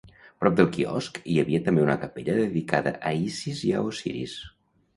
Prop 0.43 0.53
del 0.59 0.69
quiosc, 0.77 1.19
hi 1.33 1.35
havia 1.41 1.59
també 1.67 1.83
una 1.85 1.99
capella 2.05 2.39
dedicada 2.39 2.97
a 3.11 3.15
Isis 3.21 3.65
i 3.71 3.77
a 3.83 3.87
Osiris. 3.93 4.39